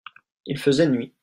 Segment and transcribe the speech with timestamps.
[0.47, 1.13] Il faisait nuit.